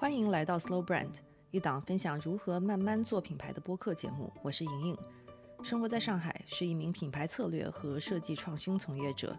[0.00, 1.10] 欢迎来到 Slow Brand，
[1.50, 4.32] 一档分享如何慢慢做品牌的播客节目。
[4.44, 4.98] 我是莹莹，
[5.60, 9.36] 生活在上海，是一名品牌策略和设计创新从业者。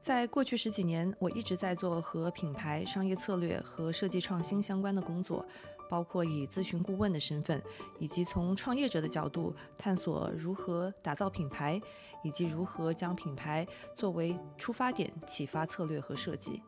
[0.00, 5.46] 在过去十几年，我一直在做和品牌商业策略和设计创新相关的工作，
[5.88, 7.62] 包括以咨询顾问的身份，
[8.00, 11.80] 以及从创业者的角度探索如何打造品牌，
[12.24, 13.64] 以及如何将品牌
[13.94, 16.60] 作为出发点启发策略和设计。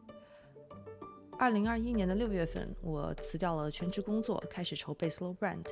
[1.40, 5.64] 二零二一年的六月份，我辞掉了全职工作，开始筹备 Slow Brand。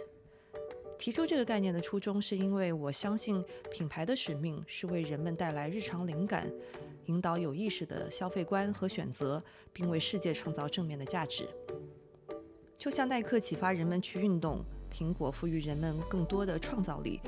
[0.99, 6.51] 提出这个概念的初衷，是因为我相信品牌的使命是为人们带来日常灵感，
[7.05, 11.47] 引导有意识的消费观和选择，并为世界创造正面的价值。
[12.79, 17.21] 就像耐克启发人们去运动，苹果赋予人们更多的创造力，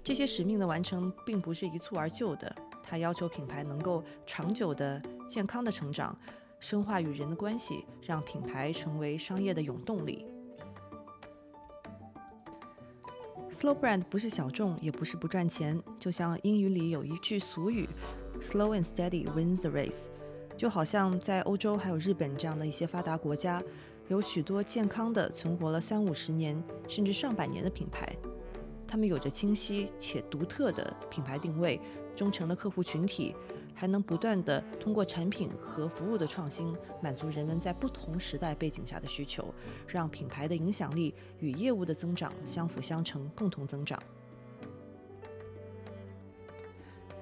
[0.00, 6.16] 这些使命的完成并不是一蹴而就的，它要求品牌能够长久的、健康的成长。
[6.60, 10.26] 深化与人的关系，让品牌成为商业的永动力。
[13.50, 15.82] Slow brand 不是小众，也不是不赚钱。
[15.98, 17.88] 就像英语里有一句俗语
[18.40, 20.04] ：“Slow and steady wins the race。”
[20.56, 23.62] 就好像在欧洲还有日本这样的一些发达国家，
[24.08, 28.14] 有许多健康的存活了三五十年甚至上百年的品牌。
[28.90, 31.80] 他们有着清晰且独特的品牌定位，
[32.16, 33.36] 忠诚的客户群体，
[33.72, 39.54] 还能不断的通过产品和服务的创新，满足人们在不同时代背景下的需求，
[39.86, 44.02] 让品牌的影响力与业务的增长相辅相成，共同增长。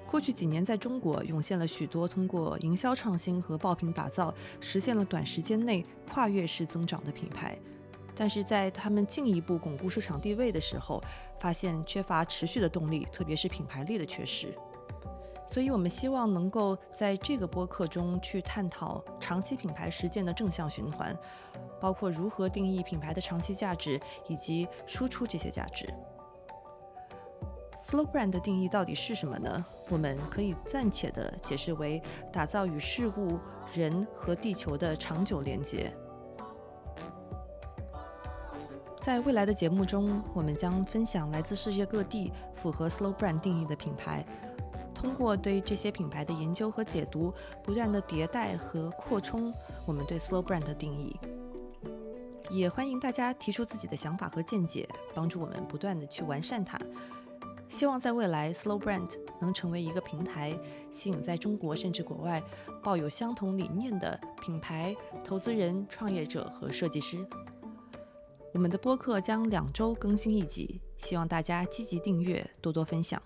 [0.07, 7.55] 过去几年，在中国涌现了许多通过营销创新和爆品打造，实现了短时间内跨越式增长的品牌。
[8.19, 11.01] 但是在他们进一步巩固市场地位的时候，
[11.39, 14.53] 发现缺乏持续的动力，特别是品牌力的缺失。
[15.47, 21.17] 所以，我们希望能够在这个播客中去探讨长期品牌实践的正向循环，
[21.79, 23.97] 包括如何定义品牌的长期价值，
[24.27, 25.87] 以及输出这些价值。
[27.81, 29.65] Slow brand 的定义到底是什么呢？
[29.87, 32.03] 我们可以暂且的解释为
[32.33, 33.39] 打造与事物、
[33.73, 35.89] 人和地球的长久连接。
[39.01, 44.25] 在未来的节目中，我们将分享来自世界各地符合 Slow Brand 定义的品牌，
[44.93, 47.33] 通过对这些品牌的研究和解读，
[47.63, 49.53] 不断的迭代和扩充
[49.85, 51.15] 我们对 Slow Brand 的定义。
[52.49, 56.77] 也欢迎大家提出自己的想法和见解，帮助我们不断的去完善它。
[57.69, 60.57] 希望在未来，Slow Brand 能成为一个平台，
[60.91, 62.43] 吸引在中国甚至国外
[62.83, 64.93] 抱有相同理念的品牌、
[65.23, 67.25] 投资人、创业者和设计师。
[68.51, 73.21] 我们的播客将两周更新一集，希望大家积极订阅，多多分享。